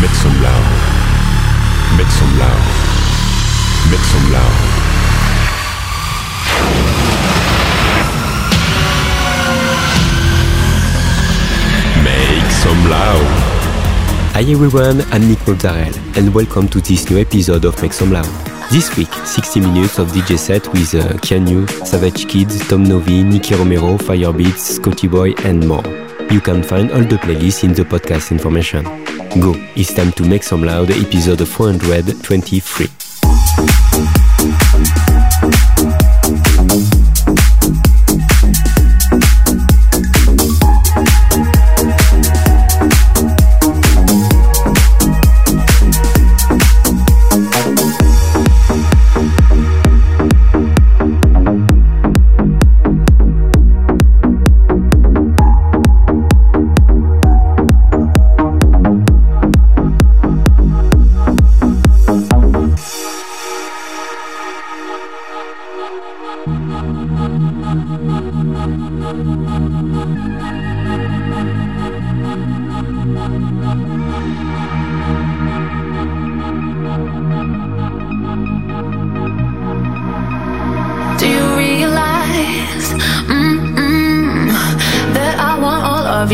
Make 0.00 0.10
some 0.10 0.42
loud. 0.42 0.66
Make 1.96 2.10
some 2.10 2.38
loud. 2.38 2.64
Make 3.90 4.00
some 4.00 4.30
loud. 4.30 4.56
Make 12.04 12.50
some 12.50 12.90
loud. 12.90 13.26
Hi 14.34 14.42
everyone, 14.42 15.00
I'm 15.12 15.28
Nick 15.28 15.48
Mozzarella 15.48 15.96
and 16.16 16.34
welcome 16.34 16.68
to 16.68 16.80
this 16.82 17.08
new 17.08 17.18
episode 17.18 17.64
of 17.64 17.80
Make 17.80 17.94
Some 17.94 18.12
Loud. 18.12 18.26
This 18.70 18.94
week, 18.98 19.12
60 19.24 19.60
minutes 19.60 19.98
of 19.98 20.08
DJ 20.08 20.38
set 20.38 20.68
with 20.74 20.94
uh, 20.94 21.16
Savage 21.86 22.28
Kids, 22.28 22.68
Tom 22.68 22.84
Novy, 22.84 23.22
Nicky 23.22 23.54
Romero, 23.54 23.96
Firebeatz, 23.96 24.76
Scotty 24.76 25.08
Boy 25.08 25.32
and 25.44 25.66
more. 25.66 25.86
You 26.30 26.42
can 26.42 26.62
find 26.62 26.90
all 26.90 27.00
the 27.00 27.16
playlists 27.16 27.64
in 27.64 27.72
the 27.72 27.84
podcast 27.84 28.30
information. 28.30 29.05
Go, 29.40 29.54
it's 29.74 29.92
time 29.92 30.12
to 30.12 30.22
Make 30.22 30.42
Some 30.42 30.62
Loud 30.64 30.90
episode 30.90 31.46
423. 31.46 33.05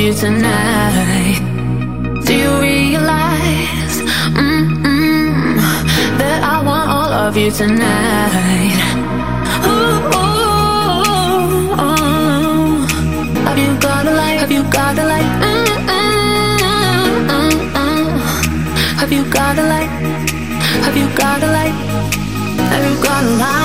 You 0.03 0.13
tonight? 0.13 1.39
Do 2.27 2.35
you 2.35 2.51
realize 2.61 3.95
mm-mm, 4.35 5.57
that 6.19 6.43
I 6.43 6.57
want 6.67 6.91
all 6.91 7.13
of 7.25 7.37
you 7.37 7.53
tonight? 7.53 8.79
Ooh, 9.63 10.19
ooh, 10.19 11.07
ooh. 11.87 12.83
Have 13.47 13.59
you 13.65 13.79
got 13.79 14.07
a 14.07 14.11
light? 14.11 14.39
Have 14.43 14.51
you 14.51 14.65
got 14.73 14.99
a 14.99 15.05
light? 15.07 15.31
Mm-mm, 15.47 16.59
mm-mm. 17.31 17.53
Mm-hmm. 17.79 18.99
Have 18.99 19.13
you 19.13 19.25
got 19.31 19.57
a 19.57 19.63
light? 19.63 19.93
Have 20.85 20.97
you 20.97 21.09
got 21.15 21.43
a 21.45 21.47
light? 21.47 21.77
Have 22.73 22.85
you 22.91 23.03
got 23.05 23.23
a 23.23 23.31
light? 23.39 23.62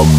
From 0.00 0.16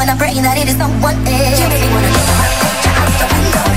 and 0.00 0.10
I'm 0.10 0.18
praying 0.18 0.42
that 0.42 0.58
it 0.58 0.68
is 0.68 0.76
someone 0.76 1.14
else. 1.26 1.60
You 1.60 1.68
really 1.68 1.88
wanna 1.92 2.10
know? 2.10 2.24
Out 2.98 3.12
the 3.18 3.26
window. 3.34 3.73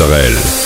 Israël. 0.00 0.59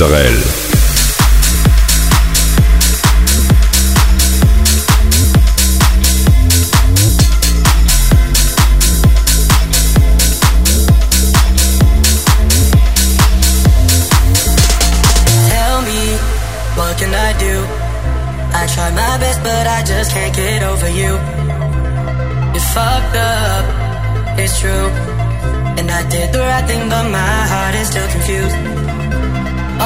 Mozzarella. 0.00 0.49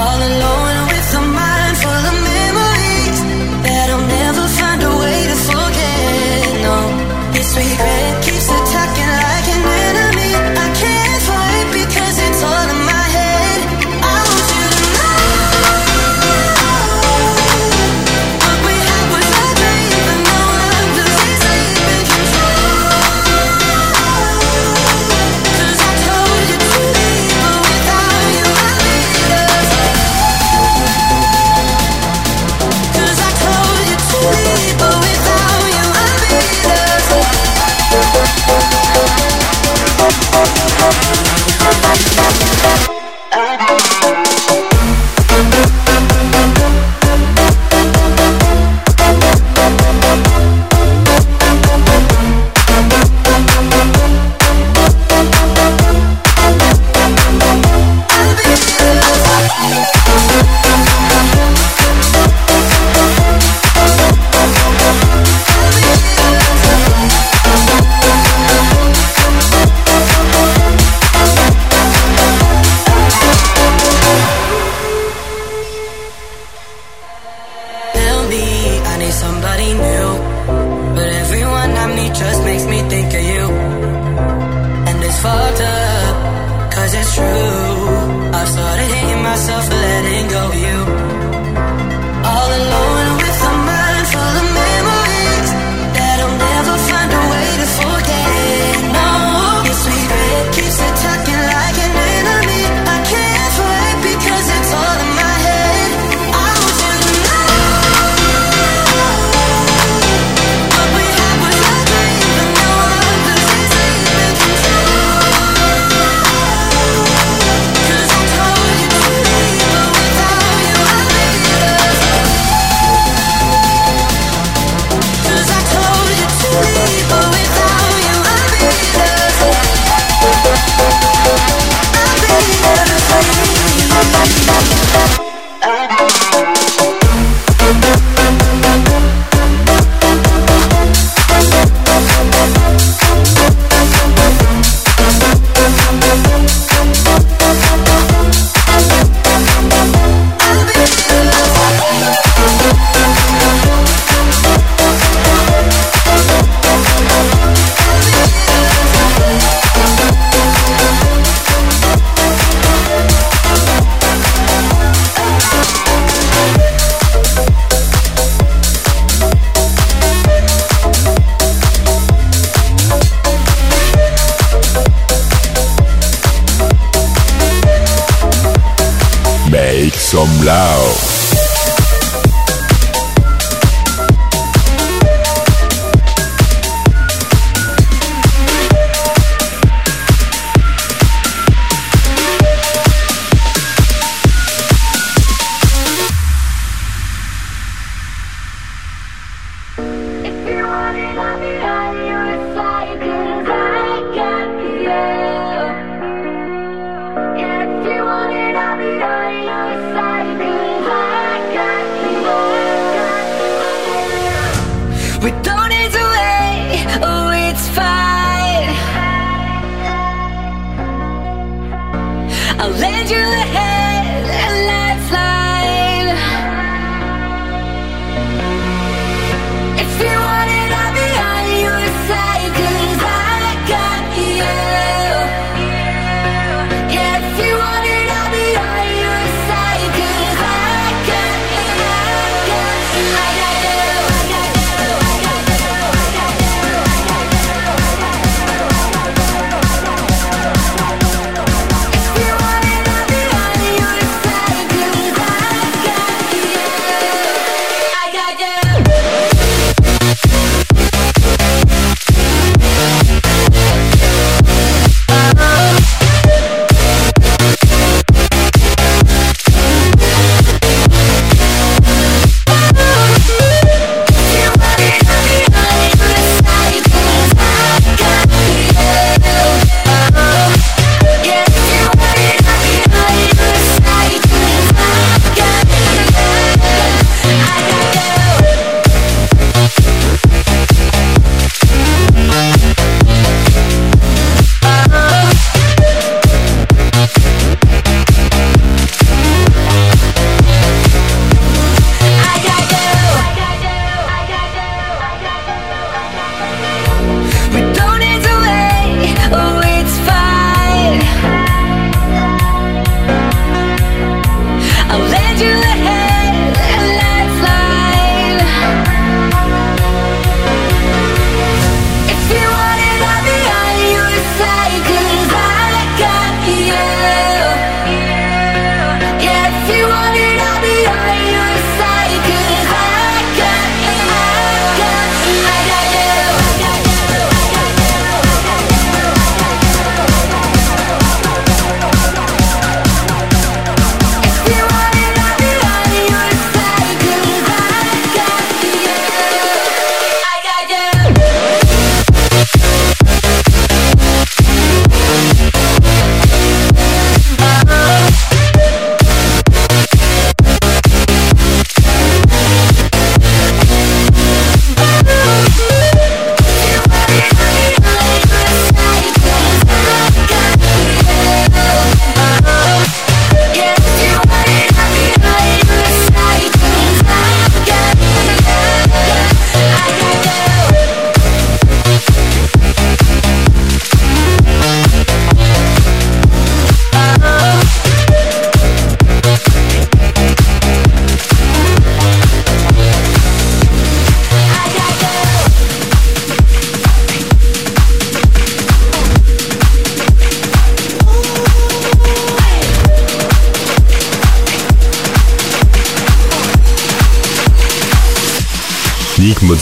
all 0.05 0.19
alone. 0.19 0.34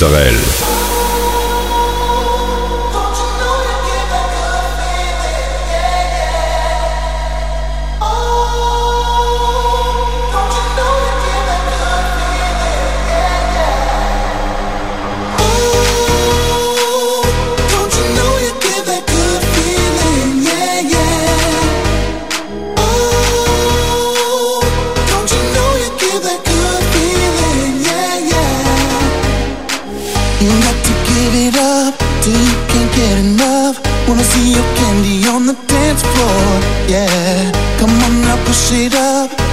Mozzarella. 0.03 0.62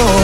for, 0.00 0.22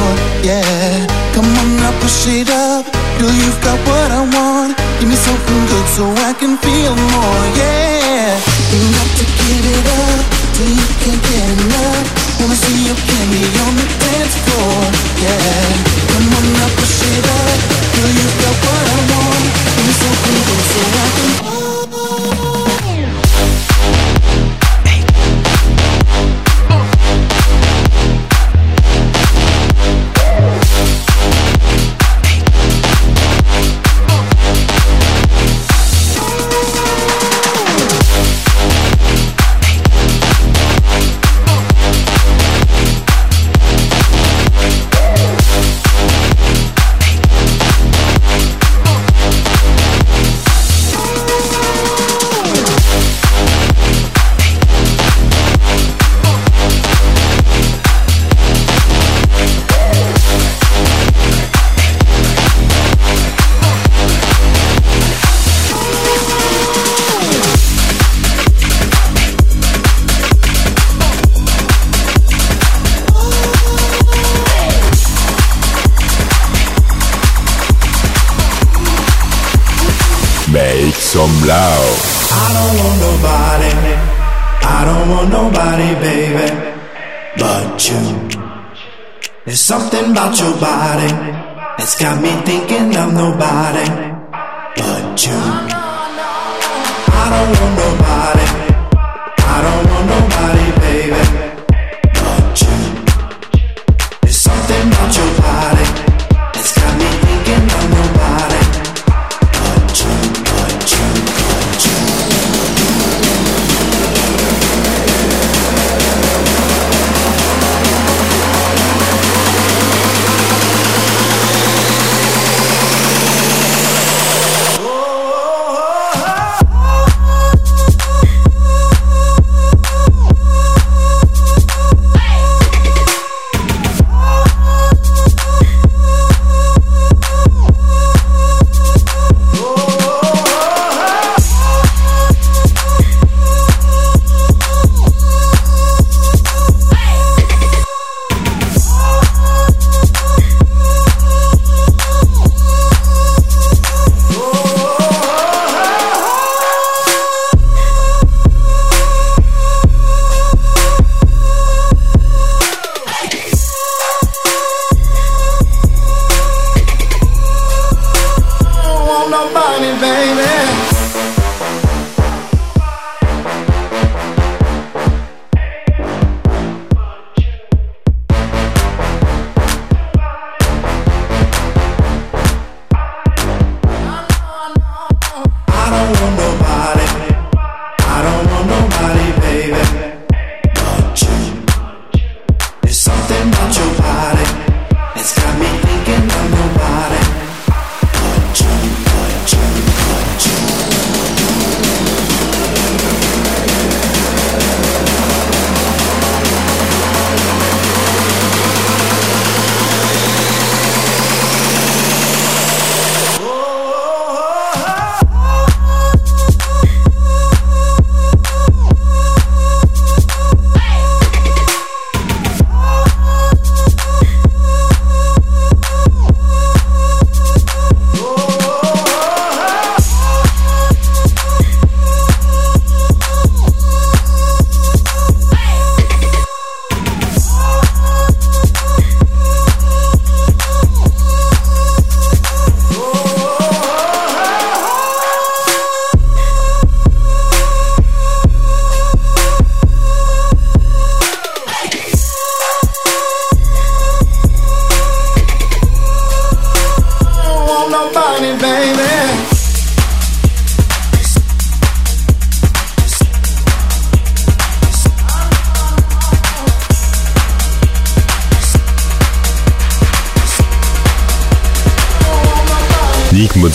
yeah. 0.48 1.06
Come 1.34 1.48
on 1.60 1.68
now, 1.76 1.92
push 2.00 2.26
it 2.28 2.48
up. 2.48 2.84
Girl, 3.18 3.34
you've 3.42 3.60
got 3.66 3.78
what 3.88 4.08
I 4.20 4.22
want. 4.34 4.72
Give 4.98 5.08
me 5.08 5.16
something 5.16 5.62
good 5.72 5.86
so 5.96 6.04
I 6.28 6.32
can 6.40 6.56
feel 6.64 6.94
more, 7.12 7.44
yeah. 7.60 7.65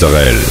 Nick 0.01 0.50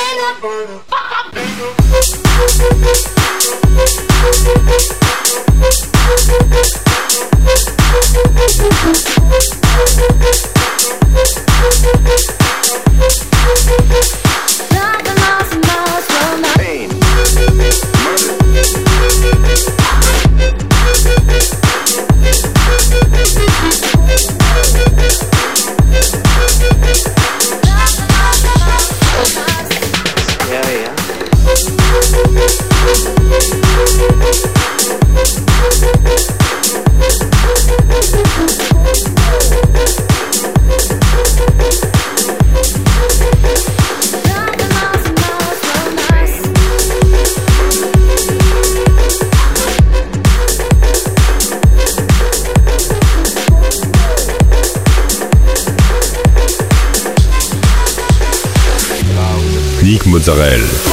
Mozzarella. 60.11 60.90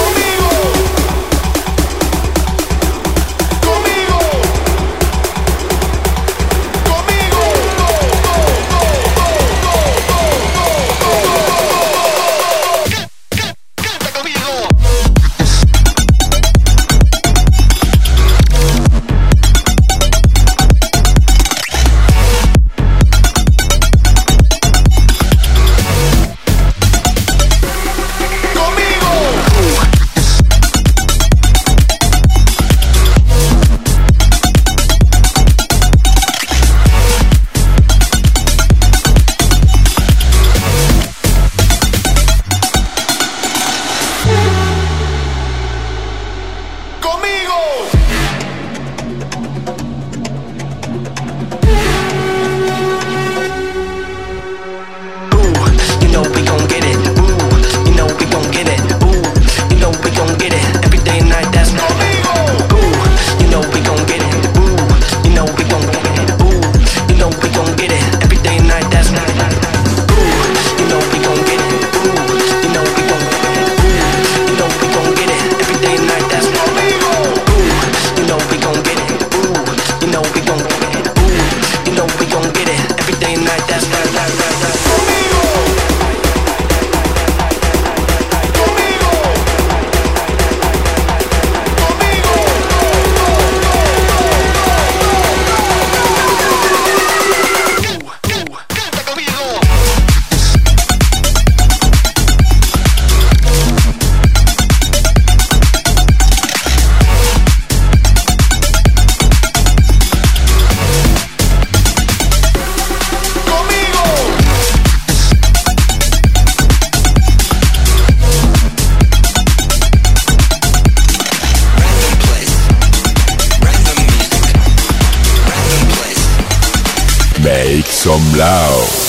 Make 127.43 127.87
some 127.87 128.33
loud. 128.37 129.08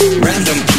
Random 0.00 0.77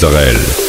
Mozzarella. 0.00 0.67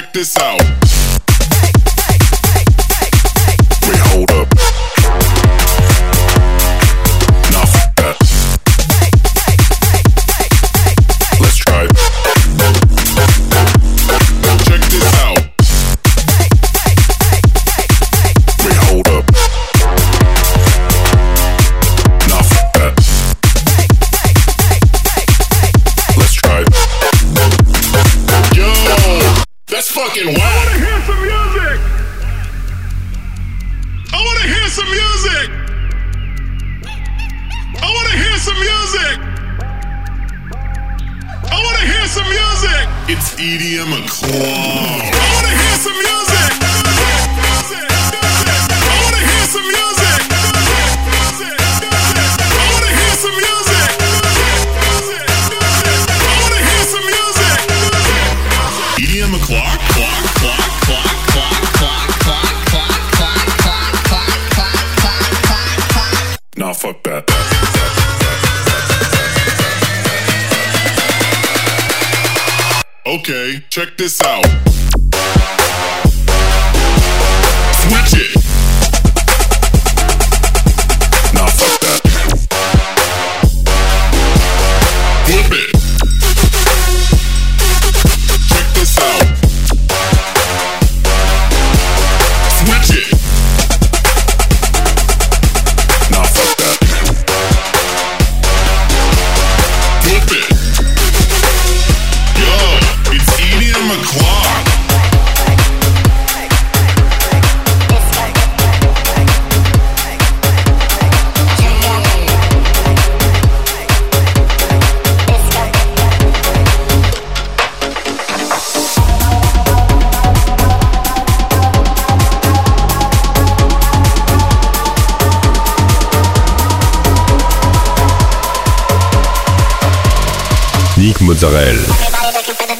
Check 0.00 0.12
this 0.12 0.36
out. 0.36 1.17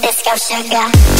Nick 0.01 1.18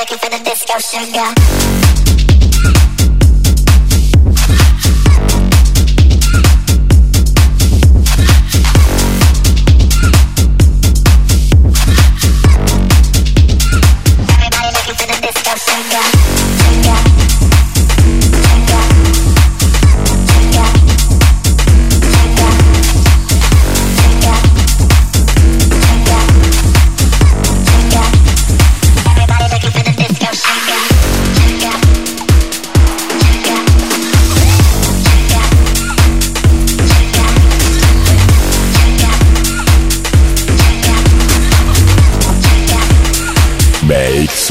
looking 0.00 0.16
for 0.16 0.30
the 0.30 0.42
disco 0.42 0.78
sugar. 0.78 1.69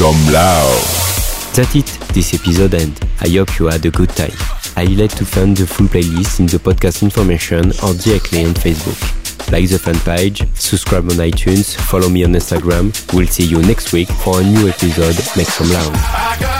Some 0.00 0.32
loud. 0.32 0.80
That's 1.52 1.76
it, 1.76 1.84
this 2.14 2.32
episode 2.32 2.72
end. 2.72 2.98
I 3.20 3.28
hope 3.28 3.58
you 3.58 3.66
had 3.66 3.84
a 3.84 3.90
good 3.90 4.08
time. 4.08 4.32
I 4.74 4.84
will 4.84 4.96
let 4.96 5.10
to 5.10 5.26
find 5.26 5.54
the 5.54 5.66
full 5.66 5.88
playlist 5.88 6.40
in 6.40 6.46
the 6.46 6.56
podcast 6.56 7.02
information 7.02 7.66
or 7.84 7.92
directly 7.92 8.46
on 8.46 8.54
Facebook. 8.54 8.98
Like 9.52 9.68
the 9.68 9.78
fan 9.78 9.98
page, 10.00 10.48
subscribe 10.54 11.04
on 11.04 11.18
iTunes, 11.18 11.76
follow 11.76 12.08
me 12.08 12.24
on 12.24 12.32
Instagram. 12.32 12.94
We'll 13.12 13.26
see 13.26 13.44
you 13.44 13.60
next 13.60 13.92
week 13.92 14.08
for 14.08 14.40
a 14.40 14.42
new 14.42 14.70
episode. 14.70 15.16
Make 15.36 15.48
some 15.48 15.68
loud. 15.68 15.92
Make 15.92 16.00
some 16.00 16.50
loud. 16.50 16.59